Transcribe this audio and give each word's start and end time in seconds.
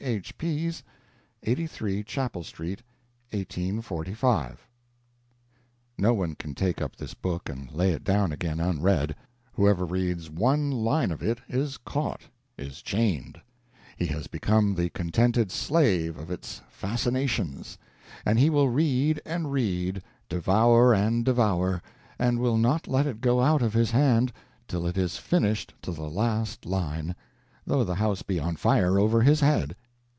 H. 0.03 0.35
Pease, 0.39 0.81
83 1.43 2.01
Chapel 2.03 2.43
Street, 2.43 2.81
1845." 3.33 4.65
No 5.99 6.15
one 6.15 6.33
can 6.33 6.55
take 6.55 6.81
up 6.81 6.95
this 6.95 7.13
book 7.13 7.47
and 7.47 7.71
lay 7.71 7.91
it 7.91 8.03
down 8.03 8.31
again 8.31 8.59
unread. 8.59 9.15
Whoever 9.53 9.85
reads 9.85 10.27
one 10.27 10.71
line 10.71 11.11
of 11.11 11.21
it 11.21 11.37
is 11.47 11.77
caught, 11.77 12.21
is 12.57 12.81
chained; 12.81 13.39
he 13.95 14.07
has 14.07 14.25
become 14.25 14.73
the 14.73 14.89
contented 14.89 15.51
slave 15.51 16.17
of 16.17 16.31
its 16.31 16.63
fascinations; 16.67 17.77
and 18.25 18.39
he 18.39 18.49
will 18.49 18.69
read 18.69 19.21
and 19.23 19.51
read, 19.51 20.01
devour 20.29 20.95
and 20.95 21.23
devour, 21.25 21.79
and 22.17 22.39
will 22.39 22.57
not 22.57 22.87
let 22.87 23.05
it 23.05 23.21
go 23.21 23.39
out 23.39 23.61
of 23.61 23.75
his 23.75 23.91
hand 23.91 24.33
till 24.67 24.87
it 24.87 24.97
is 24.97 25.17
finished 25.17 25.75
to 25.83 25.91
the 25.91 26.09
last 26.09 26.65
line, 26.65 27.13
though 27.67 27.83
the 27.83 27.93
house 27.95 28.23
be 28.23 28.39
on 28.39 28.55
fire 28.55 28.97
over 28.99 29.21
his 29.21 29.39
head. 29.41 29.75